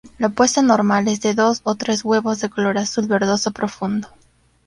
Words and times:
La 0.17 0.29
puesta 0.29 0.63
normal 0.63 1.07
es 1.09 1.21
de 1.21 1.35
dos 1.35 1.61
o 1.63 1.75
tres 1.75 2.03
huevos 2.03 2.39
de 2.41 2.49
color 2.49 2.79
azul 2.79 3.05
verdoso 3.05 3.51
profundo. 3.51 4.07